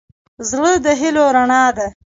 زړه 0.49 0.71
د 0.85 0.87
هيلو 0.99 1.25
رڼا 1.35 1.63
ده. 1.77 1.87